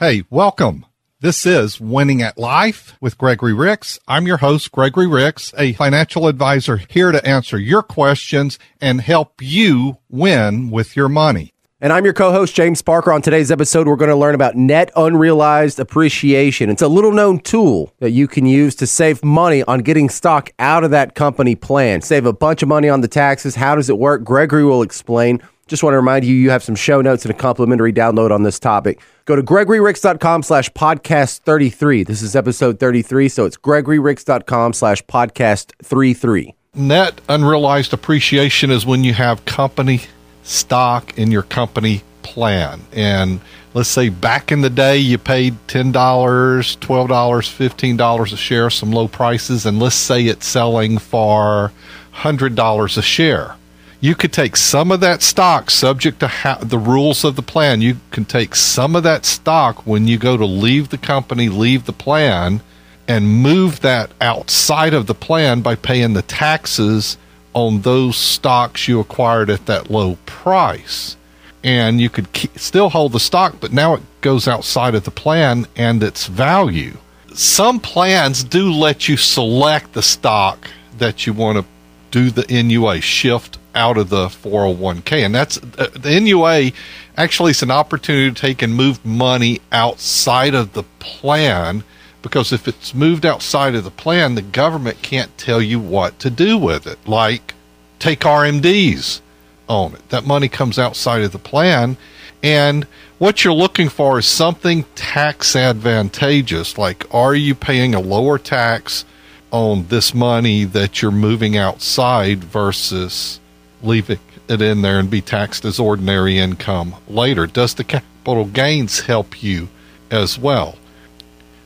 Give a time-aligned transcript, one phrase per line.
[0.00, 0.86] Hey, welcome.
[1.20, 3.98] This is Winning at Life with Gregory Ricks.
[4.08, 9.42] I'm your host, Gregory Ricks, a financial advisor here to answer your questions and help
[9.42, 11.52] you win with your money.
[11.82, 13.12] And I'm your co host, James Parker.
[13.12, 16.70] On today's episode, we're going to learn about net unrealized appreciation.
[16.70, 20.50] It's a little known tool that you can use to save money on getting stock
[20.58, 22.00] out of that company plan.
[22.00, 23.54] Save a bunch of money on the taxes.
[23.54, 24.24] How does it work?
[24.24, 25.42] Gregory will explain.
[25.70, 28.42] Just want to remind you, you have some show notes and a complimentary download on
[28.42, 29.00] this topic.
[29.24, 32.02] Go to gregoryricks.com slash podcast 33.
[32.02, 36.56] This is episode 33, so it's gregoryricks.com slash podcast 33.
[36.74, 40.00] Net unrealized appreciation is when you have company
[40.42, 42.80] stock in your company plan.
[42.92, 43.40] And
[43.72, 49.06] let's say back in the day, you paid $10, $12, $15 a share, some low
[49.06, 51.70] prices, and let's say it's selling for
[52.12, 53.54] $100 a share
[54.00, 57.82] you could take some of that stock subject to the rules of the plan.
[57.82, 61.84] You can take some of that stock when you go to leave the company, leave
[61.84, 62.62] the plan,
[63.06, 67.18] and move that outside of the plan by paying the taxes
[67.52, 71.16] on those stocks you acquired at that low price.
[71.62, 75.66] And you could still hold the stock, but now it goes outside of the plan
[75.76, 76.96] and its value.
[77.34, 81.64] Some plans do let you select the stock that you want to
[82.10, 85.24] do the NUA shift out of the 401k.
[85.24, 86.72] And that's uh, the NUA
[87.16, 91.84] actually is an opportunity to take and move money outside of the plan
[92.22, 96.30] because if it's moved outside of the plan, the government can't tell you what to
[96.30, 96.98] do with it.
[97.06, 97.54] Like
[97.98, 99.20] take RMDs
[99.68, 100.08] on it.
[100.08, 101.96] That money comes outside of the plan.
[102.42, 102.84] And
[103.18, 106.78] what you're looking for is something tax advantageous.
[106.78, 109.04] Like, are you paying a lower tax
[109.50, 113.40] on this money that you're moving outside versus
[113.82, 117.46] leave it in there and be taxed as ordinary income later?
[117.46, 119.68] Does the capital gains help you
[120.10, 120.76] as well?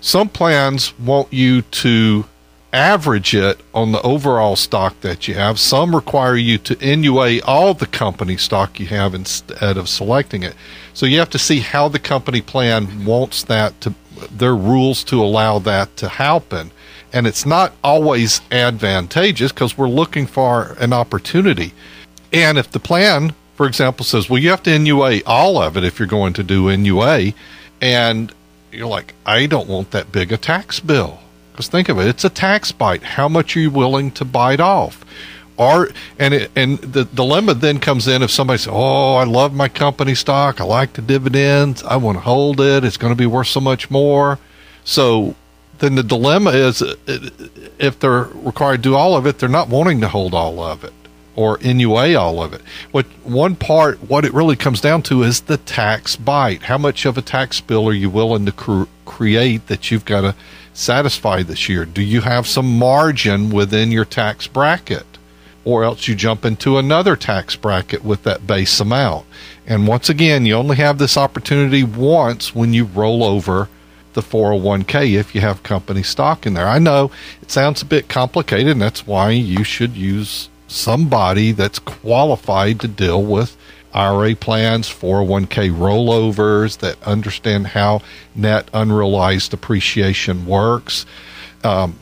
[0.00, 2.26] Some plans want you to
[2.74, 5.58] average it on the overall stock that you have.
[5.58, 10.54] Some require you to NUA all the company stock you have instead of selecting it.
[10.92, 13.94] So you have to see how the company plan wants that to
[14.30, 16.70] their rules to allow that to happen.
[17.14, 21.72] And it's not always advantageous because we're looking for an opportunity.
[22.32, 25.84] And if the plan, for example, says, well, you have to NUA all of it
[25.84, 27.32] if you're going to do NUA,
[27.80, 28.34] and
[28.72, 31.20] you're like, I don't want that big a tax bill.
[31.52, 33.04] Because think of it, it's a tax bite.
[33.04, 35.04] How much are you willing to bite off?
[35.56, 39.54] Or and it, and the dilemma then comes in if somebody says, "Oh, I love
[39.54, 40.60] my company stock.
[40.60, 41.84] I like the dividends.
[41.84, 42.82] I want to hold it.
[42.82, 44.40] It's going to be worth so much more."
[44.82, 45.36] So
[45.78, 46.94] then the dilemma is uh,
[47.78, 50.84] if they're required to do all of it, they're not wanting to hold all of
[50.84, 50.92] it
[51.36, 52.62] or NUA all of it.
[52.92, 56.64] What one part, what it really comes down to is the tax bite.
[56.64, 60.20] How much of a tax bill are you willing to cr- create that you've got
[60.22, 60.34] to
[60.72, 61.84] satisfy this year?
[61.84, 65.06] Do you have some margin within your tax bracket?
[65.64, 69.24] Or else you jump into another tax bracket with that base amount.
[69.66, 73.70] And once again, you only have this opportunity once when you roll over
[74.14, 76.68] the 401k if you have company stock in there.
[76.68, 77.10] I know
[77.42, 82.88] it sounds a bit complicated, and that's why you should use somebody that's qualified to
[82.88, 83.56] deal with
[83.92, 88.02] IRA plans, 401k rollovers that understand how
[88.34, 91.06] net unrealized appreciation works,
[91.62, 91.96] um,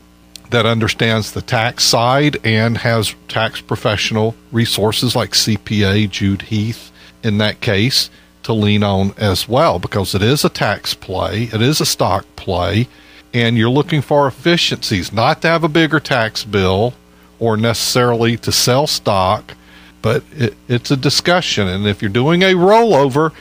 [0.50, 6.90] that understands the tax side and has tax professional resources like CPA Jude Heath
[7.22, 8.10] in that case
[8.42, 12.24] to lean on as well because it is a tax play, it is a stock
[12.36, 12.88] play,
[13.34, 16.94] and you're looking for efficiencies, not to have a bigger tax bill
[17.38, 19.54] or necessarily to sell stock,
[20.00, 21.68] but it, it's a discussion.
[21.68, 23.32] And if you're doing a rollover,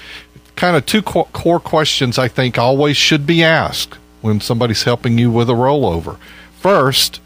[0.55, 5.31] kind of two core questions I think always should be asked when somebody's helping you
[5.31, 6.17] with a rollover.
[6.59, 7.19] First,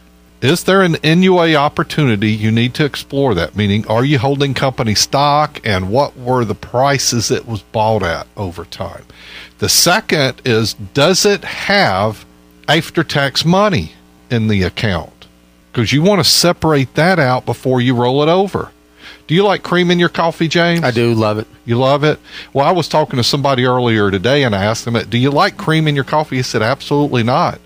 [0.45, 3.56] is there an NUA opportunity you need to explore that?
[3.56, 8.28] Meaning, are you holding company stock and what were the prices it was bought at
[8.38, 9.03] over time?
[9.57, 12.25] The second is, does it have
[12.68, 13.94] after tax money
[14.30, 15.15] in the account?
[15.75, 18.71] because you want to separate that out before you roll it over.
[19.27, 20.86] Do you like cream in your coffee, James?
[20.86, 21.48] I do love it.
[21.65, 22.18] You love it?
[22.53, 25.57] Well, I was talking to somebody earlier today and I asked them, Do you like
[25.57, 26.38] cream in your coffee?
[26.38, 27.59] He said, Absolutely not.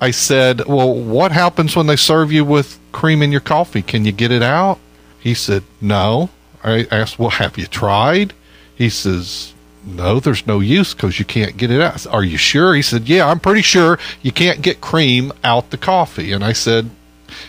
[0.00, 3.82] I said, Well, what happens when they serve you with cream in your coffee?
[3.82, 4.78] Can you get it out?
[5.20, 6.30] He said, No.
[6.62, 8.32] I asked, Well, have you tried?
[8.74, 9.54] He says,
[9.88, 12.08] no, there's no use because you can't get it out.
[12.08, 12.74] Are you sure?
[12.74, 16.32] He said, Yeah, I'm pretty sure you can't get cream out the coffee.
[16.32, 16.90] And I said,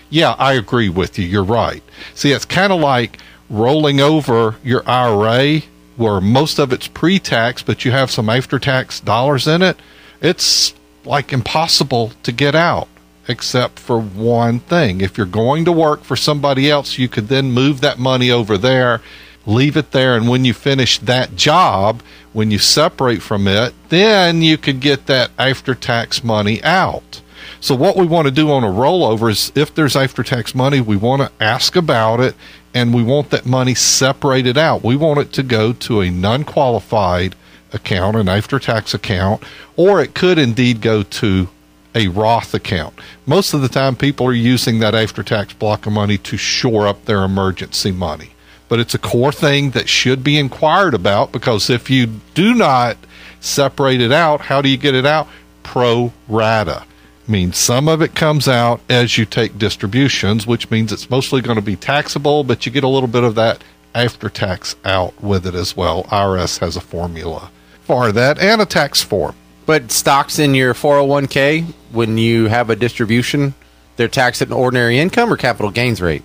[0.09, 1.25] yeah, I agree with you.
[1.25, 1.83] You're right.
[2.13, 5.61] See, it's kind of like rolling over your IRA
[5.95, 9.77] where most of it's pre-tax, but you have some after-tax dollars in it,
[10.21, 10.73] it's
[11.07, 12.87] like impossible to get out
[13.27, 15.01] except for one thing.
[15.01, 18.57] If you're going to work for somebody else, you could then move that money over
[18.57, 19.01] there,
[19.45, 22.01] leave it there, and when you finish that job,
[22.33, 27.21] when you separate from it, then you could get that after tax money out.
[27.59, 30.79] So, what we want to do on a rollover is if there's after tax money,
[30.79, 32.35] we want to ask about it
[32.73, 34.83] and we want that money separated out.
[34.83, 37.35] We want it to go to a non qualified
[37.73, 39.43] account, an after tax account,
[39.75, 41.49] or it could indeed go to
[41.95, 42.93] a Roth account.
[43.25, 46.87] Most of the time, people are using that after tax block of money to shore
[46.87, 48.31] up their emergency money.
[48.69, 52.97] But it's a core thing that should be inquired about because if you do not
[53.39, 55.27] separate it out, how do you get it out?
[55.63, 56.83] Pro rata
[57.27, 61.57] means some of it comes out as you take distributions, which means it's mostly going
[61.57, 63.63] to be taxable, but you get a little bit of that
[63.95, 66.03] after tax out with it as well.
[66.05, 67.49] IRS has a formula
[67.87, 69.33] for that and a tax form.
[69.65, 73.53] But stocks in your 401k, when you have a distribution,
[73.95, 76.23] they're taxed at an ordinary income or capital gains rate?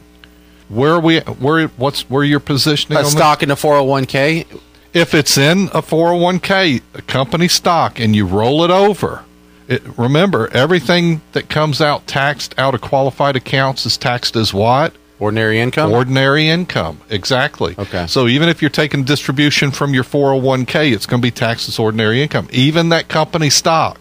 [0.68, 3.46] Where are we where what's where you're positioning a stock this?
[3.46, 4.60] in a 401k?
[4.92, 9.24] If it's in a 401k, a company stock and you roll it over,
[9.68, 14.94] it, remember, everything that comes out taxed out of qualified accounts is taxed as what?
[15.22, 15.92] Ordinary income?
[15.92, 17.76] Ordinary income, exactly.
[17.78, 18.08] Okay.
[18.08, 21.78] So even if you're taking distribution from your 401k, it's going to be taxed as
[21.78, 22.48] ordinary income.
[22.50, 24.00] Even that company stock.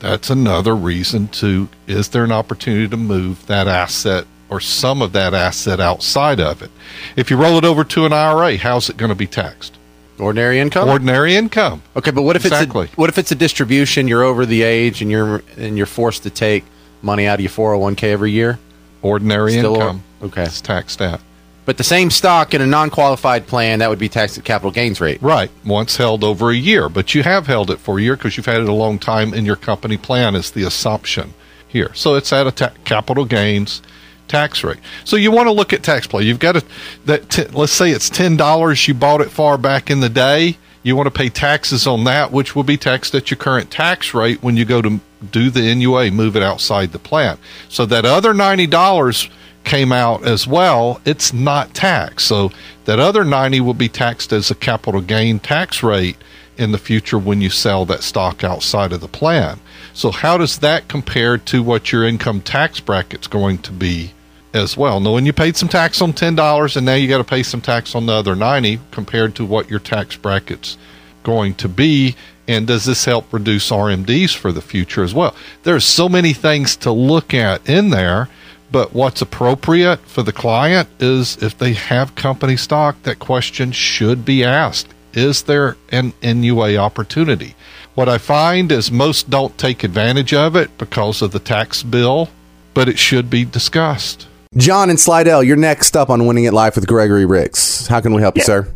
[0.00, 5.12] That's another reason to is there an opportunity to move that asset or some of
[5.12, 6.72] that asset outside of it?
[7.14, 9.78] If you roll it over to an IRA, how's it going to be taxed?
[10.18, 10.88] Ordinary income.
[10.88, 11.80] Ordinary income.
[11.94, 12.86] Okay, but what if exactly.
[12.86, 14.08] it's a, what if it's a distribution?
[14.08, 16.64] You're over the age and you're and you're forced to take
[17.02, 18.58] money out of your 401k every year.
[19.02, 20.02] Ordinary Still income.
[20.20, 21.20] Or, okay, it's taxed at.
[21.64, 25.00] But the same stock in a non-qualified plan that would be taxed at capital gains
[25.00, 25.20] rate.
[25.20, 25.50] Right.
[25.64, 28.46] Once held over a year, but you have held it for a year because you've
[28.46, 30.36] had it a long time in your company plan.
[30.36, 31.34] Is the assumption
[31.66, 31.90] here?
[31.94, 33.82] So it's at a ta- capital gains
[34.28, 34.78] tax rate.
[35.04, 36.22] So you want to look at tax play.
[36.22, 36.64] You've got to
[37.06, 38.86] that t- let's say it's ten dollars.
[38.86, 40.58] You bought it far back in the day.
[40.84, 44.14] You want to pay taxes on that, which will be taxed at your current tax
[44.14, 47.40] rate when you go to do the NUA, move it outside the plant.
[47.68, 49.28] So that other ninety dollars
[49.64, 51.00] came out as well.
[51.04, 52.28] It's not taxed.
[52.28, 52.52] So
[52.84, 56.16] that other ninety will be taxed as a capital gain tax rate
[56.56, 59.60] in the future when you sell that stock outside of the plan.
[59.92, 64.12] So how does that compare to what your income tax bracket's going to be
[64.56, 65.00] as well.
[65.00, 67.60] Knowing you paid some tax on ten dollars and now you got to pay some
[67.60, 70.76] tax on the other ninety compared to what your tax bracket's
[71.22, 72.16] going to be.
[72.48, 75.34] And does this help reduce RMDs for the future as well?
[75.64, 78.28] There's so many things to look at in there,
[78.70, 84.24] but what's appropriate for the client is if they have company stock, that question should
[84.24, 84.88] be asked.
[85.12, 87.54] Is there an NUA opportunity?
[87.94, 92.28] What I find is most don't take advantage of it because of the tax bill,
[92.74, 94.28] but it should be discussed.
[94.56, 97.86] John and Slidell, you're next up on Winning at Life with Gregory Ricks.
[97.86, 98.46] How can we help yes.
[98.46, 98.75] you, sir?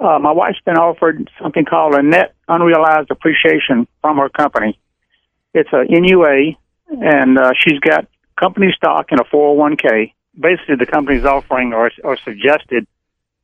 [0.00, 4.78] Uh, my wife's been offered something called a net unrealized appreciation from her company.
[5.52, 6.52] It's a NUA,
[6.88, 8.08] and uh, she's got
[8.38, 10.14] company stock in a 401k.
[10.38, 12.86] Basically, the company's offering or, or suggested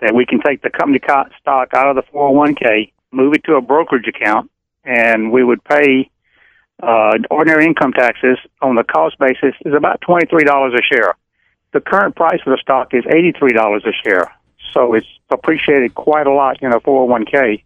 [0.01, 0.99] that we can take the company
[1.41, 4.51] stock out of the 401k, move it to a brokerage account,
[4.85, 6.11] and we would pay
[6.83, 11.15] uh, ordinary income taxes on the cost basis is about $23 a share.
[11.73, 14.33] The current price of the stock is $83 a share.
[14.73, 17.63] So it's appreciated quite a lot in a 401k.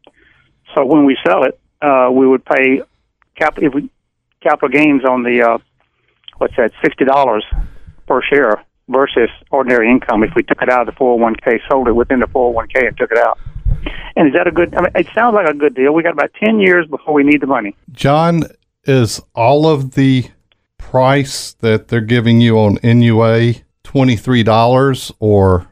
[0.74, 2.82] So when we sell it, uh, we would pay
[3.34, 3.90] cap- if we,
[4.40, 5.58] capital gains on the, uh,
[6.38, 7.42] what's that, $60
[8.06, 11.92] per share versus ordinary income if we took it out of the 401k, sold it
[11.92, 13.38] within the 401k and took it out.
[14.16, 14.74] And is that a good?
[14.74, 15.92] I mean, it sounds like a good deal.
[15.92, 17.74] We got about ten years before we need the money.
[17.92, 18.42] John,
[18.84, 20.30] is all of the
[20.78, 23.54] price that they're giving you on NUA
[23.84, 25.69] $23 or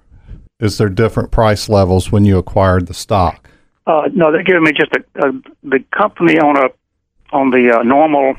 [0.60, 3.48] is there different price levels when you acquired the stock?
[3.86, 6.68] Uh, no, they're giving me just a, a, the company on a
[7.30, 8.34] on the uh, normal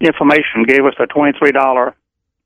[0.00, 1.94] information gave us a twenty three dollar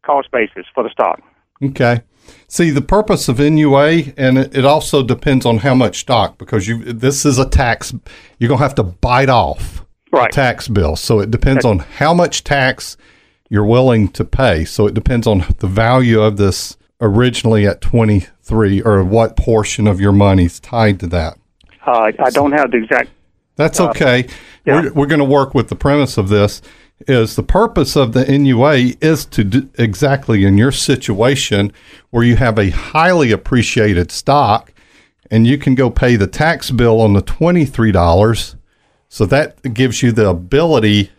[0.05, 1.21] cost basis for the stock.
[1.63, 2.03] Okay.
[2.49, 6.67] See, the purpose of NUA, and it, it also depends on how much stock, because
[6.67, 7.95] you this is a tax.
[8.39, 10.31] You're gonna have to bite off right.
[10.31, 10.97] tax bill.
[10.97, 12.97] So it depends on how much tax
[13.49, 14.65] you're willing to pay.
[14.65, 20.01] So it depends on the value of this originally at 23 or what portion of
[20.01, 21.39] your money is tied to that.
[21.87, 23.11] Uh, I don't have the exact.
[23.57, 24.25] That's uh, okay.
[24.25, 24.29] Uh,
[24.65, 24.81] yeah.
[24.83, 26.63] We're, we're going to work with the premise of this
[27.07, 31.73] is the purpose of the NUA is to do exactly in your situation
[32.11, 34.73] where you have a highly appreciated stock
[35.31, 38.57] and you can go pay the tax bill on the $23.
[39.09, 41.11] So that gives you the ability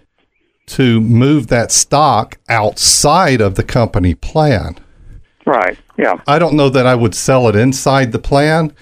[0.67, 4.77] to move that stock outside of the company plan.
[5.47, 5.79] Right.
[5.97, 6.19] Yeah.
[6.27, 8.73] I don't know that I would sell it inside the plan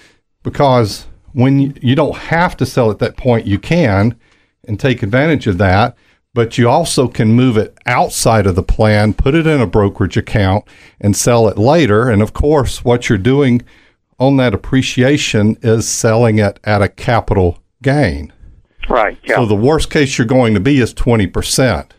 [0.42, 4.18] because when you, you don't have to sell at that point, you can
[4.66, 5.96] and take advantage of that.
[6.34, 10.18] But you also can move it outside of the plan, put it in a brokerage
[10.18, 10.64] account,
[11.00, 12.10] and sell it later.
[12.10, 13.62] And of course, what you're doing
[14.18, 18.32] on that appreciation is selling it at a capital gain.
[18.88, 19.16] Right.
[19.22, 19.36] Yeah.
[19.36, 21.90] So the worst case you're going to be is 20%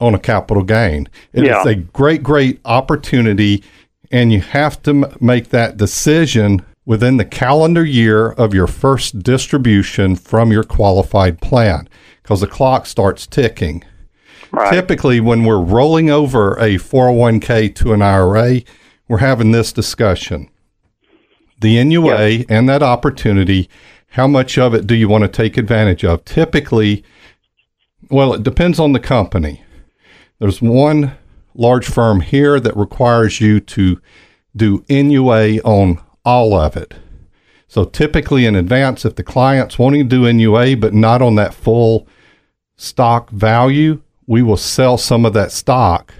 [0.00, 1.08] on a capital gain.
[1.32, 1.68] It is Yeah.
[1.68, 3.62] a great, great opportunity,
[4.10, 9.20] and you have to m- make that decision within the calendar year of your first
[9.22, 11.88] distribution from your qualified plan
[12.22, 13.82] because the clock starts ticking.
[14.52, 14.72] right.
[14.72, 18.62] Typically, when we're rolling over a 401k to an IRA,
[19.08, 20.48] we're having this discussion.
[21.60, 23.68] The NUA and that opportunity,
[24.10, 26.24] how much of it do you want to take advantage of?
[26.24, 27.02] Typically,
[28.08, 29.62] well, it depends on the company.
[30.38, 31.16] There's one
[31.54, 34.00] large firm here that requires you to
[34.54, 36.94] do NUA on all of it.
[37.68, 41.54] So typically in advance, if the client's wanting to do NUA but not on that
[41.54, 42.06] full
[42.76, 46.12] stock value, we will sell some of that stock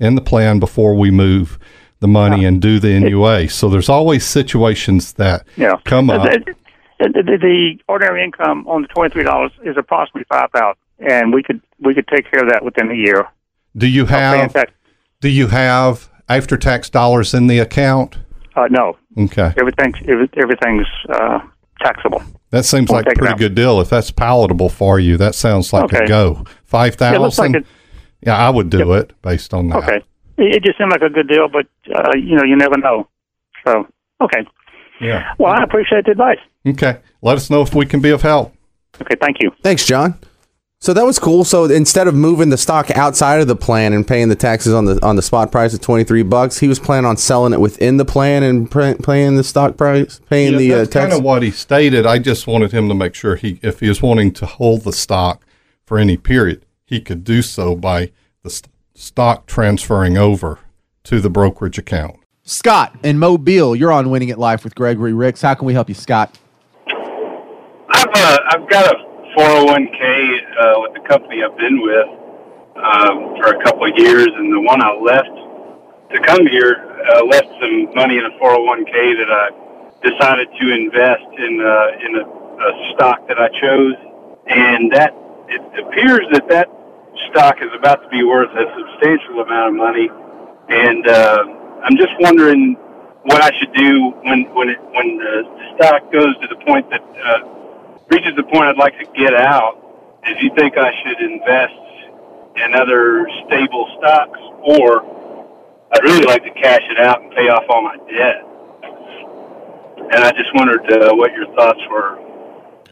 [0.00, 1.58] in the plan before we move
[2.00, 3.48] the money and do the NUA.
[3.48, 5.76] So there's always situations that Yeah.
[5.84, 6.22] come up.
[6.24, 6.54] The,
[6.98, 11.32] the, the, the ordinary income on the twenty three dollars is approximately five thousand, and
[11.32, 13.26] we could we could take care of that within a year.
[13.76, 14.54] Do you have
[15.20, 18.18] do you have after tax dollars in the account?
[18.54, 19.52] Uh, no, Okay.
[19.58, 19.96] everything's
[20.36, 21.38] everything's uh,
[21.80, 22.22] taxable.
[22.50, 23.80] That seems We'll like a pretty good deal.
[23.80, 26.44] If that's palatable for you, that sounds like a go.
[26.64, 27.64] Five Yeah, it like
[28.20, 29.78] Yeah, I would do it based on that.
[29.84, 29.96] Okay,
[30.36, 33.08] it, it just seemed like a good deal, but uh, you know, you never know.
[33.66, 33.86] So,
[34.20, 34.46] okay.
[35.00, 35.32] Yeah.
[35.38, 36.38] Well, I appreciate the advice.
[36.66, 36.98] Okay.
[37.22, 38.54] Let us know if we can be of help.
[39.00, 39.50] Okay, thank you.
[39.62, 40.18] Thanks, John.
[40.82, 41.44] So that was cool.
[41.44, 44.84] So instead of moving the stock outside of the plan and paying the taxes on
[44.84, 47.60] the on the spot price of twenty three bucks, he was planning on selling it
[47.60, 51.02] within the plan and pay, paying the stock price, paying Yeah, the uh, that's tax.
[51.04, 52.04] kind of what he stated.
[52.04, 54.92] I just wanted him to make sure he, if he is wanting to hold the
[54.92, 55.46] stock
[55.86, 58.10] for any period, he could do so by
[58.42, 60.58] the st- stock transferring over
[61.04, 62.16] to the brokerage account.
[62.42, 65.42] Scott in Mobile, you're on Winning at Life with Gregory Ricks.
[65.42, 66.36] How can we help you, Scott?
[66.88, 70.02] I've uh, I've got a 401k
[70.60, 72.08] uh, with the company I've been with
[72.76, 75.32] um, for a couple of years, and the one I left
[76.12, 76.76] to come here
[77.08, 79.44] uh, left some money in a 401k that I
[80.04, 83.96] decided to invest in uh, in a, a stock that I chose,
[84.48, 85.16] and that
[85.48, 86.68] it appears that that
[87.30, 90.08] stock is about to be worth a substantial amount of money,
[90.68, 91.44] and uh,
[91.88, 92.76] I'm just wondering
[93.24, 97.00] what I should do when when it when the stock goes to the point that
[97.00, 97.61] uh,
[98.12, 99.78] reaches the point I'd like to get out.
[100.24, 101.72] If you think I should invest
[102.56, 105.02] in other stable stocks, or
[105.92, 108.44] I'd really like to cash it out and pay off all my debt.
[110.14, 112.18] And I just wondered uh, what your thoughts were.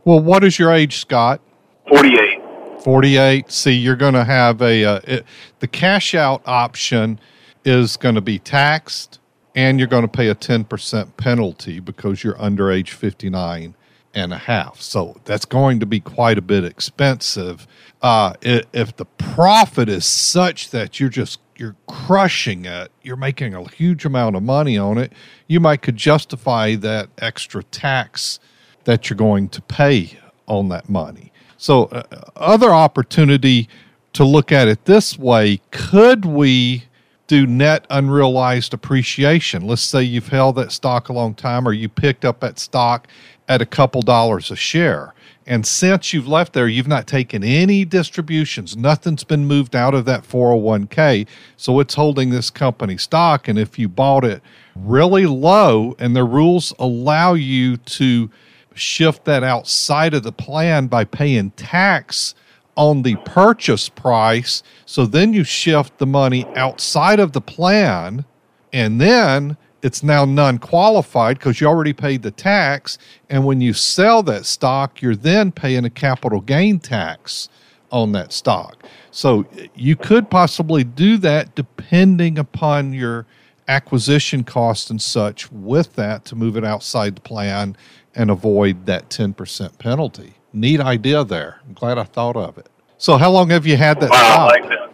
[0.04, 1.40] Well, what is your age, Scott?
[1.88, 2.40] 48.
[2.82, 3.50] 48.
[3.50, 5.26] See, you're going to have a uh, it,
[5.58, 7.20] the cash out option
[7.64, 9.18] is going to be taxed
[9.54, 13.74] and you're going to pay a 10% penalty because you're under age 59
[14.14, 14.80] and a half.
[14.80, 17.66] So that's going to be quite a bit expensive.
[18.02, 23.68] Uh, if the profit is such that you're just you're crushing it, you're making a
[23.68, 25.12] huge amount of money on it,
[25.46, 28.40] you might could justify that extra tax
[28.84, 31.30] that you're going to pay on that money.
[31.58, 32.02] So, uh,
[32.36, 33.68] other opportunity
[34.14, 36.84] to look at it this way could we
[37.26, 39.66] do net unrealized appreciation?
[39.66, 43.06] Let's say you've held that stock a long time or you picked up that stock
[43.50, 45.12] at a couple dollars a share.
[45.44, 48.76] And since you've left there, you've not taken any distributions.
[48.76, 51.26] Nothing's been moved out of that 401k.
[51.56, 53.48] So it's holding this company stock.
[53.48, 54.40] And if you bought it
[54.76, 58.30] really low and the rules allow you to
[58.74, 62.36] shift that outside of the plan by paying tax
[62.76, 64.62] on the purchase price.
[64.86, 68.24] So then you shift the money outside of the plan,
[68.72, 72.98] and then it's now non qualified because you already paid the tax.
[73.28, 77.48] And when you sell that stock, you're then paying a capital gain tax
[77.90, 78.84] on that stock.
[79.10, 83.26] So you could possibly do that depending upon your
[83.68, 87.76] acquisition cost and such with that to move it outside the plan
[88.14, 90.34] and avoid that 10% penalty.
[90.52, 91.60] Neat idea there.
[91.66, 92.68] I'm glad I thought of it.
[92.98, 94.92] So, how long have you had that Wow, I like that.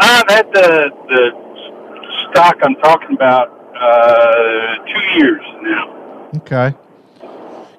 [0.00, 6.30] I've had the, the stock I'm talking about uh, two years now.
[6.36, 6.74] Okay.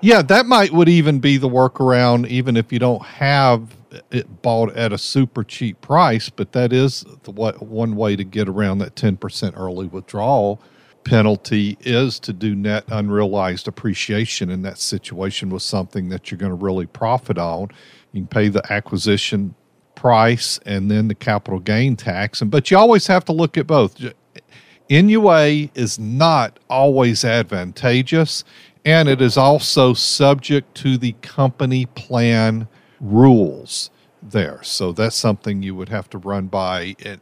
[0.01, 3.75] Yeah, that might would even be the workaround, even if you don't have
[4.11, 6.29] it bought at a super cheap price.
[6.29, 10.61] But that is the what one way to get around that ten percent early withdrawal
[11.03, 16.51] penalty is to do net unrealized appreciation in that situation with something that you're going
[16.51, 17.69] to really profit on.
[18.11, 19.55] You can pay the acquisition
[19.95, 23.65] price and then the capital gain tax, and but you always have to look at
[23.67, 23.99] both.
[24.89, 28.43] NUA is not always advantageous
[28.85, 32.67] and it is also subject to the company plan
[33.01, 33.89] rules
[34.21, 34.61] there.
[34.63, 36.95] So that's something you would have to run by.
[37.05, 37.17] Uh,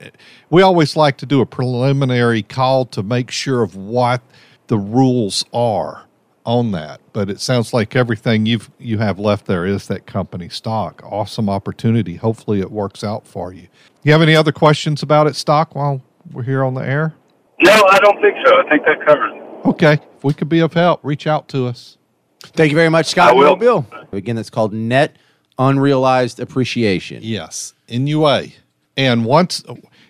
[0.49, 4.21] we always like to do a preliminary call to make sure of what
[4.67, 6.05] the rules are
[6.45, 7.01] on that.
[7.13, 11.01] But it sounds like everything you've you have left there is that company stock.
[11.03, 12.15] Awesome opportunity.
[12.15, 13.67] Hopefully it works out for you.
[14.03, 17.15] You have any other questions about it stock while we're here on the air?
[17.61, 18.57] No, I don't think so.
[18.57, 19.67] I think that covers it.
[19.67, 19.93] Okay.
[19.93, 21.97] If we could be of help, reach out to us.
[22.41, 23.31] Thank you very much, Scott.
[23.31, 23.55] I will.
[23.55, 23.85] Bill.
[24.11, 25.15] Again, that's called net
[25.57, 27.19] unrealized appreciation.
[27.23, 28.47] Yes, NUA.
[28.97, 29.63] And once,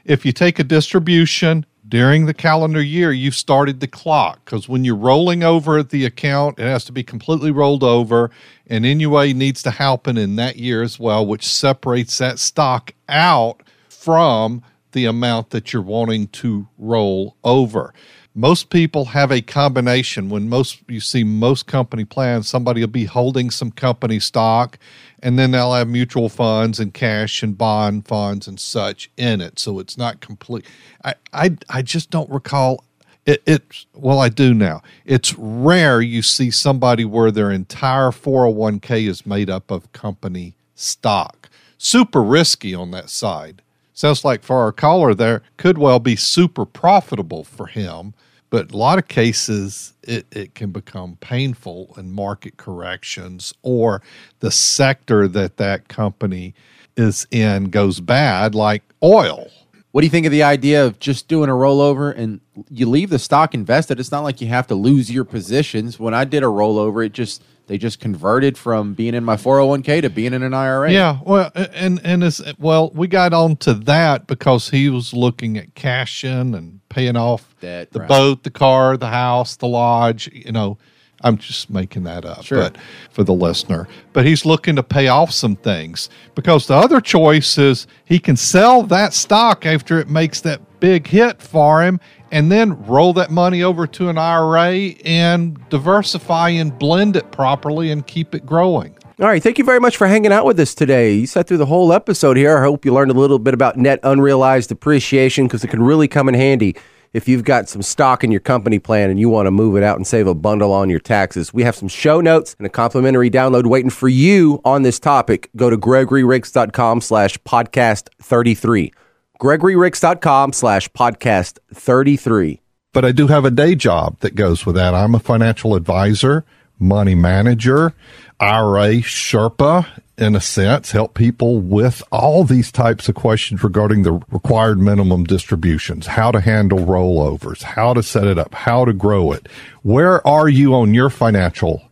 [0.03, 4.83] if you take a distribution during the calendar year, you've started the clock because when
[4.83, 8.31] you're rolling over the account, it has to be completely rolled over.
[8.67, 13.61] And NUA needs to happen in that year as well, which separates that stock out
[13.89, 14.63] from
[14.95, 17.93] the amount that you're wanting to roll over.
[18.33, 20.29] Most people have a combination.
[20.29, 24.79] When most you see most company plans somebody will be holding some company stock
[25.21, 29.59] and then they'll have mutual funds and cash and bond funds and such in it.
[29.59, 30.65] So it's not complete.
[31.03, 32.83] I i, I just don't recall.
[33.25, 34.81] It, it's well i do now.
[35.03, 41.49] It's rare you see somebody where their entire 401k is made up of company stock.
[41.77, 43.61] Super risky on that side
[43.95, 48.13] sounds like for our caller there could well be super profitable for him
[48.51, 54.01] but a lot of cases it, it can become painful in market corrections or
[54.41, 56.53] the sector that that company
[56.97, 59.49] is in goes bad like oil
[59.91, 63.09] What do you think of the idea of just doing a rollover and you leave
[63.11, 63.99] the stock invested?
[63.99, 65.99] It's not like you have to lose your positions.
[65.99, 70.01] When I did a rollover, it just they just converted from being in my 401k
[70.03, 70.91] to being in an IRA.
[70.91, 75.57] yeah well and and as well we got on to that because he was looking
[75.57, 78.09] at cashing and paying off Debt, the right.
[78.09, 80.77] boat the car the house the lodge you know
[81.21, 82.59] i'm just making that up Sure.
[82.59, 82.77] but
[83.09, 87.57] for the listener but he's looking to pay off some things because the other choice
[87.57, 91.99] is he can sell that stock after it makes that big hit for him
[92.35, 97.91] and then roll that money over to an IRA and diversify and blend it properly
[97.91, 98.93] and keep it growing.
[99.21, 101.13] All right, thank you very much for hanging out with us today.
[101.13, 102.57] You sat through the whole episode here.
[102.57, 106.09] I hope you learned a little bit about net unrealized appreciation because it can really
[106.09, 106.75] come in handy
[107.13, 109.83] if you've got some stock in your company plan and you want to move it
[109.83, 111.53] out and save a bundle on your taxes.
[111.53, 115.49] We have some show notes and a complimentary download waiting for you on this topic.
[115.55, 118.91] Go to gregoryricks.com slash podcast 33.
[119.39, 122.61] gregoryricks.com slash podcast 33.
[122.93, 124.93] but I do have a day job that goes with that.
[124.93, 126.45] I'm a financial advisor,
[126.79, 127.93] money manager,
[128.39, 129.85] IRA Sherpa,
[130.17, 135.25] in a sense, help people with all these types of questions regarding the required minimum
[135.25, 139.47] distributions, how to handle rollovers, how to set it up, how to grow it.
[139.83, 141.83] Where are you on your financial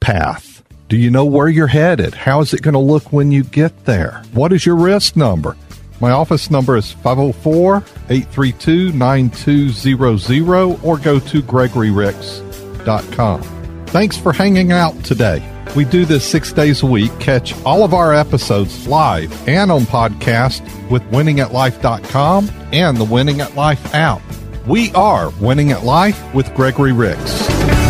[0.00, 0.62] path?
[0.90, 2.12] Do you know where you're headed?
[2.12, 4.22] How is it going to look when you get there?
[4.34, 5.56] What is your risk number?
[6.02, 7.76] My office number is 504
[8.10, 13.42] 832 9200 or go to gregoryricks.com.
[13.86, 15.48] Thanks for hanging out today.
[15.76, 17.16] We do this six days a week.
[17.20, 20.60] Catch all of our episodes live and on podcast
[20.90, 24.20] with winningatlife.com and the Winning at Life app.
[24.66, 27.81] We are Winning at Life with Gregory Ricks.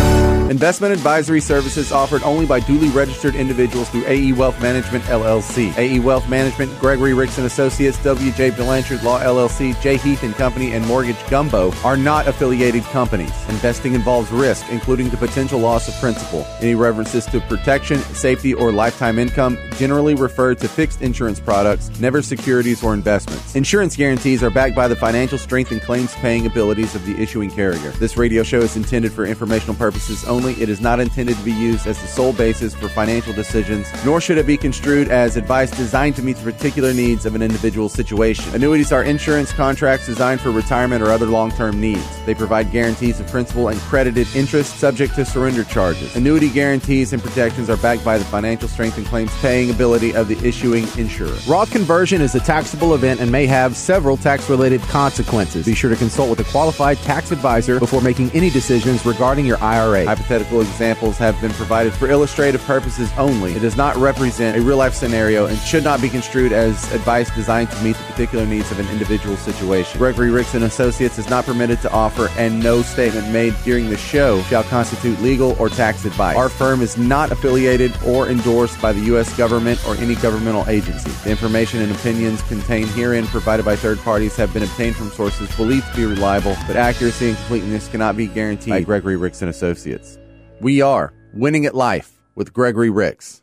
[0.53, 5.75] Investment advisory services offered only by duly registered individuals through AE Wealth Management LLC.
[5.75, 8.51] AE Wealth Management, Gregory Ricks and Associates, W.J.
[8.51, 9.97] Blanchard Law LLC, J.
[9.97, 13.33] Heath and Company, and Mortgage Gumbo are not affiliated companies.
[13.49, 16.45] Investing involves risk, including the potential loss of principal.
[16.61, 22.21] Any references to protection, safety, or lifetime income generally refer to fixed insurance products, never
[22.21, 23.55] securities or investments.
[23.55, 27.49] Insurance guarantees are backed by the financial strength and claims paying abilities of the issuing
[27.49, 27.89] carrier.
[27.93, 30.42] This radio show is intended for informational purposes only.
[30.51, 34.19] It is not intended to be used as the sole basis for financial decisions, nor
[34.19, 37.87] should it be construed as advice designed to meet the particular needs of an individual
[37.87, 38.53] situation.
[38.53, 42.25] Annuities are insurance contracts designed for retirement or other long term needs.
[42.25, 46.15] They provide guarantees of principal and credited interest subject to surrender charges.
[46.15, 50.27] Annuity guarantees and protections are backed by the financial strength and claims paying ability of
[50.27, 51.37] the issuing insurer.
[51.47, 55.65] Roth conversion is a taxable event and may have several tax related consequences.
[55.65, 59.57] Be sure to consult with a qualified tax advisor before making any decisions regarding your
[59.57, 60.05] IRA.
[60.05, 63.53] Hypothetical hypothetical examples have been provided for illustrative purposes only.
[63.53, 67.29] It does not represent a real life scenario and should not be construed as advice
[67.35, 69.99] designed to meet the particular needs of an individual situation.
[69.99, 73.97] Gregory Ricks and Associates is not permitted to offer, and no statement made during the
[73.97, 76.35] show shall constitute legal or tax advice.
[76.35, 79.35] Our firm is not affiliated or endorsed by the U.S.
[79.37, 81.11] government or any governmental agency.
[81.23, 85.55] The information and opinions contained herein provided by third parties have been obtained from sources
[85.55, 89.49] believed to be reliable, but accuracy and completeness cannot be guaranteed by Gregory Ricks and
[89.51, 90.17] Associates.
[90.63, 93.42] We are winning at life with Gregory Ricks.